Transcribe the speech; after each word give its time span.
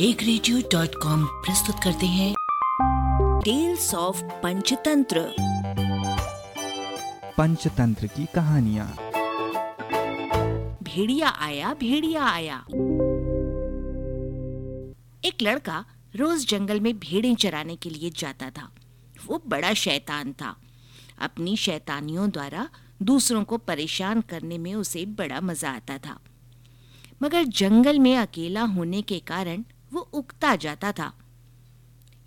एक 0.00 0.22
radio 0.22 0.58
dot 0.72 0.94
com 0.94 1.24
प्रस्तुत 1.24 1.76
करते 1.84 2.06
हैं। 2.06 2.34
टेल्स 3.44 3.94
ऑफ़ 3.94 4.22
पंचतंत्र 4.22 5.34
पंचतंत्र 7.38 8.06
की 8.06 8.26
कहानियाँ। 8.34 8.86
भेड़िया 10.82 11.28
आया 11.28 11.74
भेड़िया 11.74 12.24
आया। 12.24 12.56
एक 15.24 15.42
लड़का 15.42 15.84
रोज 16.16 16.46
जंगल 16.46 16.80
में 16.80 16.98
भेड़ें 16.98 17.34
चराने 17.34 17.76
के 17.76 17.90
लिए 17.90 18.10
जाता 18.10 18.50
था। 18.50 18.70
वो 19.26 19.42
बड़ा 19.48 19.72
शैतान 19.74 20.32
था। 20.32 20.56
अपनी 21.18 21.56
शैतानियों 21.56 22.30
द्वारा 22.30 22.68
दूसरों 23.02 23.44
को 23.44 23.58
परेशान 23.58 24.20
करने 24.20 24.58
में 24.58 24.74
उसे 24.74 25.06
बड़ा 25.06 25.40
मज़ा 25.40 25.70
आता 25.70 25.98
था। 25.98 26.18
मगर 27.22 27.44
जंगल 27.44 27.98
में 27.98 28.16
अकेला 28.16 28.62
होने 28.62 29.02
के 29.02 29.18
कारण 29.18 29.64
वो 29.92 30.00
उगता 30.00 30.56
जाता 30.56 30.92
था। 30.92 31.18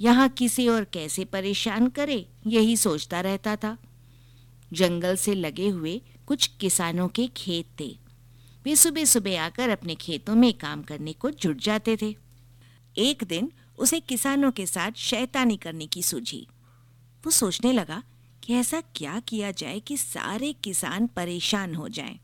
यहाँ 0.00 0.28
किसी 0.28 0.68
और 0.68 0.84
कैसे 0.84 1.24
परेशान 1.24 1.88
करे, 1.88 2.28
यही 2.46 2.76
सोचता 2.76 3.20
रहता 3.20 3.56
था। 3.56 3.78
जंगल 4.72 5.16
से 5.16 5.34
लगे 5.34 5.68
हुए 5.68 6.02
कुछ 6.26 6.46
किसानों 6.46 7.08
के 7.08 7.26
खेत 7.26 7.80
थे। 7.80 7.98
वे 8.64 8.76
सुबह 8.76 9.04
सुबह 9.04 9.42
आकर 9.42 9.68
अपने 9.68 9.94
खेतों 9.94 10.34
में 10.34 10.54
काम 10.54 10.82
करने 10.82 11.12
को 11.12 11.30
जुट 11.30 11.56
जाते 11.56 11.96
थे। 12.02 12.16
एक 12.98 13.24
दिन 13.24 13.52
उसे 13.78 14.00
किसानों 14.00 14.52
के 14.52 14.66
साथ 14.66 14.92
शैतानी 14.92 15.56
करने 15.56 15.86
की 15.86 16.02
सूझी। 16.02 16.46
वो 17.24 17.30
सोचने 17.30 17.72
लगा 17.72 18.02
कि 18.44 18.54
ऐसा 18.54 18.80
क्या 18.80 19.20
किया 19.20 19.50
जाए 19.50 19.80
कि 19.80 19.96
सारे 19.96 20.52
किसान 20.52 21.06
परेशान 21.06 21.74
हो 21.74 21.88
जाएँ। 21.88 22.20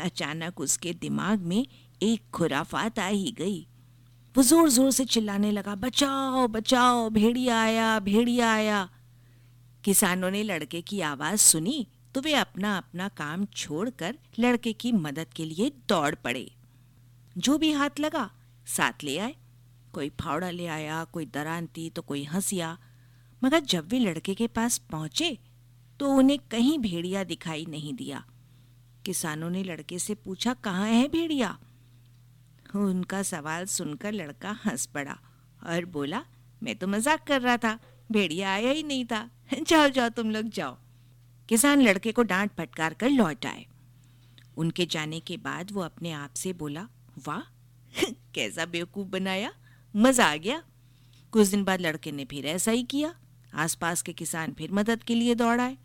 अचानक 0.00 0.60
उसके 0.60 0.92
दिमाग 0.92 1.40
में 1.40 1.66
एक 2.02 2.22
खुराफात 2.32 2.98
आ 2.98 3.06
ही 3.06 3.32
गई। 3.32 3.66
वो 4.34 4.42
ज़ोर 4.42 4.68
ज़ोर 4.68 4.90
से 4.90 5.04
चिल्लाने 5.04 5.50
लगा, 5.52 5.74
बचाओ 5.74 6.46
बचाओ, 6.48 7.08
भेड़िया 7.10 7.60
आया 7.60 7.98
भेड़िया 8.00 8.52
आया। 8.52 8.88
किसानों 9.84 10.30
ने 10.30 10.42
लड़के 10.42 10.80
की 10.82 11.00
आवाज़ 11.00 11.40
सुनी 11.40 11.86
तो 12.14 12.20
वे 12.20 12.34
अपना 12.34 12.76
अपना 12.78 13.08
काम 13.08 13.44
छोड़कर 13.46 14.18
लड़के 14.38 14.72
की 14.72 14.92
मदद 14.92 15.32
के 15.36 15.44
लिए 15.44 15.70
दौड़ 15.88 16.14
पड़े। 16.14 16.50
जो 17.38 17.56
भी 17.58 17.72
हाथ 17.72 18.00
लगा, 18.00 18.30
साथ 18.66 19.04
ले 19.04 19.18
आए। 19.18 19.34
कोई 19.92 20.08
फावड़ा 20.20 20.50
ले 20.50 20.66
आया, 20.66 21.02
कोई 21.04 21.26
दरांती 21.26 21.88
तो 21.90 22.02
कोई 22.02 22.24
हंसिया। 22.24 22.76
मगर 23.42 23.60
जब 23.60 23.88
वे 23.88 23.98
लड़के 23.98 24.34
के 24.34 24.46
पास 24.46 24.78
पहुँचे 24.90 25.38
तो 26.00 26.08
उन्हें 26.08 26.38
कहीं 26.50 26.78
भेड़िया 26.78 27.24
दिखाई 27.24 27.66
नहीं 27.68 27.94
दिया। 27.94 28.24
किसानों 29.04 29.50
ने 29.50 29.62
लड़के 29.64 29.98
से 29.98 30.14
पूछा, 30.14 30.54
कहाँ 30.54 30.86
है 30.86 31.08
भेड़िया? 31.08 31.58
उनका 32.78 33.22
सवाल 33.22 33.64
सुनकर 33.64 34.12
लड़का 34.12 34.58
हंस 34.64 34.86
पड़ा 34.86 35.18
और 35.66 35.84
बोला, 35.84 36.24
मैं 36.62 36.76
तो 36.76 36.86
मज़ाक 36.86 37.26
कर 37.26 37.40
रहा 37.40 37.56
था, 37.56 37.78
भेड़िया 38.12 38.52
आया 38.52 38.70
ही 38.70 38.82
नहीं 38.82 39.04
था। 39.04 39.30
जाओ 39.62 39.88
जाओ, 39.88 40.08
तुम 40.08 40.30
लोग 40.30 40.48
जाओ 40.48 40.76
किसान 41.48 41.82
लड़के 41.82 42.12
को 42.12 42.22
डांट 42.22 42.50
फटकार 42.52 42.94
कर 42.94 43.10
लौट 43.10 43.46
आए। 43.46 43.66
उनके 44.56 44.86
जाने 44.86 45.20
के 45.20 45.36
बाद 45.36 45.72
वो 45.72 45.80
अपने 45.80 46.12
आप 46.12 46.34
से 46.34 46.52
बोला, 46.52 46.88
वाह, 47.26 47.40
कैसा 48.34 48.66
बेवकूफ़ 48.66 49.08
बनाया, 49.08 49.52
मज़ा 49.96 50.26
आ 50.26 50.36
गया। 50.36 50.62
कुछ 51.32 51.48
दिन 51.48 51.64
बाद 51.64 51.80
लड़के 51.80 52.12
ने 52.12 52.24
फिर 52.24 52.46
ऐसा 52.46 52.70
ही 52.70 52.82
किया। 52.82 53.14
आसपास 53.54 54.02
के 54.02 54.12
किसान 54.12 54.52
फिर 54.52 54.72
मदद 54.72 55.02
के 55.02 55.14
लिए 55.14 55.34
दौड़ 55.34 55.60
आए। 55.60 55.76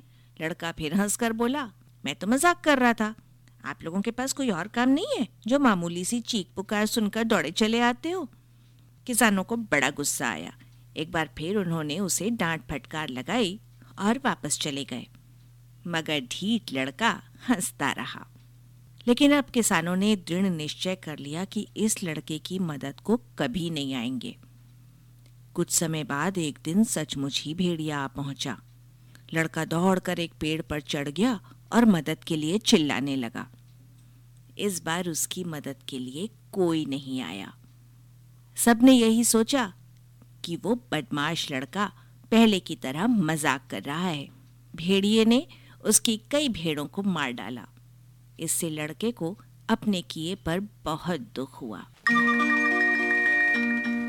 लड़का 0.42 0.72
फिर 0.72 0.94
हंसकर 0.94 1.34
बोला, 1.34 1.72
मैं 2.06 2.16
तो 2.16 2.28
मज़ाक 2.28 2.62
कर 2.62 2.80
रहा 2.80 2.94
था 2.94 3.16
आप 3.66 3.84
लोगों 3.84 4.02
के 4.02 4.12
पास 4.12 4.34
कोई 4.34 4.50
और 4.50 4.68
काम 4.68 4.90
नहीं 4.90 5.06
है? 5.20 5.28
जो 5.48 5.60
मामूली 5.60 6.06
सी 6.06 6.22
चीख 6.22 6.48
पुकार 6.56 6.86
सुनकर 6.86 7.24
दौड़े 7.24 7.52
चले 7.52 7.80
आते 7.80 8.12
हो। 8.12 8.30
किसानों 9.08 9.44
को 9.44 9.58
बड़ा 9.58 9.90
गुस्सा 9.90 10.30
आया। 10.30 10.58
एक 10.98 11.12
बार 11.12 11.30
फिर 11.38 11.58
उन्होंने 11.58 12.00
उसे 12.00 12.30
डांट 12.30 12.62
फटकार 12.72 13.10
लगाई 13.10 13.60
और 14.00 14.18
वापस 14.26 14.60
चले 14.60 14.86
गए। 14.86 15.08
मगर 15.88 16.20
ढीठ 16.20 16.74
लड़का 16.74 17.24
हंसता 17.50 17.92
रहा। 17.92 18.28
लेकिन 19.08 19.32
अब 19.32 19.46
किसानों 19.46 19.96
ने 19.96 20.16
दृढ़ 20.16 20.50
निश्चय 20.50 20.96
कर 20.96 21.20
लिया 21.20 21.46
कि 21.46 21.68
इस 21.78 22.04
लड़के 22.04 22.40
की 22.40 22.60
मदद 22.60 23.00
को 23.00 23.18
कभी 23.18 23.70
नहीं 23.70 23.94
आएँगे। 23.94 24.38
कुछ 25.54 25.72
समय 25.72 26.04
बाद 26.04 26.38
एक 26.38 26.60
दिन 26.64 26.84
सचमुच 26.84 27.42
ही 27.42 27.54
भेड़िया 27.54 28.00
आ 28.00 28.08
पहुँचा। 28.08 28.62
लड़का 29.34 29.66
दौड़कर 29.66 30.20
एक 30.20 30.34
पेड़ 30.42 30.62
पर 30.62 30.82
चढ़ 30.82 31.10
गया 31.10 31.40
और 31.72 31.86
मदद 31.86 32.24
के 32.24 32.36
लिए 32.36 32.58
चिल्लाने 32.58 33.16
लगा। 33.16 33.48
इस 34.58 34.84
बार 34.84 35.10
उसकी 35.10 35.44
मदद 35.44 35.76
के 35.90 36.00
लिए 36.00 36.30
कोई 36.52 36.86
नहीं 36.86 37.22
आया। 37.22 37.54
सबने 38.58 38.92
यही 38.92 39.24
सोचा 39.24 39.74
कि 40.46 40.56
वो 40.56 40.76
बदमाश 40.92 41.52
लड़का 41.52 41.92
पहले 42.32 42.60
की 42.60 42.76
तरह 42.76 43.08
मज़ाक 43.08 43.68
कर 43.70 43.82
रहा 43.82 44.08
है। 44.08 44.28
भेड़िए 44.76 45.26
ने 45.26 45.46
उसकी 45.86 46.22
कई 46.32 46.50
भेड़ों 46.50 46.86
को 46.86 47.04
मार 47.04 47.32
डाला। 47.32 47.66
इससे 48.40 48.70
लड़के 48.70 49.12
को 49.12 49.38
अपने 49.70 50.02
किए 50.02 50.36
पर 50.36 50.60
बहुत 50.84 51.20
दुख 51.36 51.62
हुआ। 51.62 51.86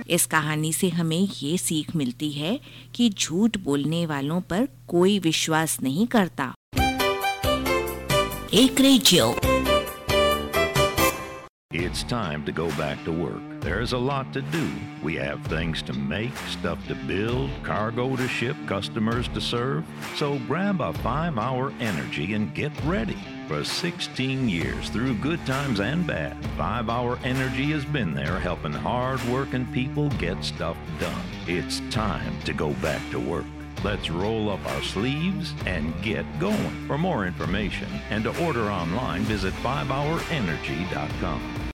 इस 0.08 0.26
कहानी 0.26 0.72
से 0.72 0.88
हमें 0.88 1.28
ये 1.42 1.56
सीख 1.58 1.94
मिलती 1.96 2.30
है 2.32 2.60
कि 2.94 3.10
झूठ 3.10 3.56
बोलने 3.56 4.06
वालों 4.06 4.40
पर 4.40 4.68
कोई 4.88 5.18
विश्वास 5.18 5.80
नहीं 5.82 6.06
करता। 6.06 6.52
एक 8.54 8.80
radio 8.80 9.55
It's 11.72 12.04
time 12.04 12.44
to 12.44 12.52
go 12.52 12.68
back 12.76 13.02
to 13.04 13.12
work. 13.12 13.42
There's 13.60 13.92
a 13.92 13.98
lot 13.98 14.32
to 14.34 14.40
do. 14.40 14.70
We 15.02 15.16
have 15.16 15.44
things 15.46 15.82
to 15.82 15.92
make, 15.92 16.34
stuff 16.48 16.78
to 16.86 16.94
build, 16.94 17.50
cargo 17.64 18.14
to 18.14 18.28
ship, 18.28 18.56
customers 18.66 19.26
to 19.28 19.40
serve. 19.40 19.84
So 20.14 20.38
grab 20.46 20.80
a 20.80 20.92
five 20.92 21.36
hour 21.36 21.72
energy 21.80 22.34
and 22.34 22.54
get 22.54 22.70
ready. 22.84 23.18
For 23.48 23.64
16 23.64 24.48
years, 24.48 24.90
through 24.90 25.16
good 25.16 25.44
times 25.44 25.80
and 25.80 26.06
bad, 26.06 26.36
5 26.56 26.88
Hour 26.88 27.18
Energy 27.22 27.70
has 27.72 27.84
been 27.84 28.12
there 28.12 28.40
helping 28.40 28.72
hard 28.72 29.22
working 29.24 29.66
people 29.66 30.08
get 30.10 30.42
stuff 30.42 30.76
done. 30.98 31.24
It's 31.46 31.80
time 31.90 32.40
to 32.42 32.52
go 32.52 32.72
back 32.74 33.02
to 33.10 33.20
work. 33.20 33.44
Let's 33.84 34.10
roll 34.10 34.50
up 34.50 34.64
our 34.66 34.82
sleeves 34.82 35.54
and 35.66 35.94
get 36.02 36.26
going. 36.38 36.86
For 36.86 36.98
more 36.98 37.26
information 37.26 37.88
and 38.10 38.24
to 38.24 38.44
order 38.44 38.70
online, 38.70 39.22
visit 39.22 39.54
5hourenergy.com. 39.54 41.65